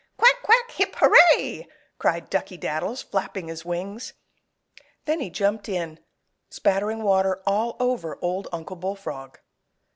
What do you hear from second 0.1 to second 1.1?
"Quack! quack! hip!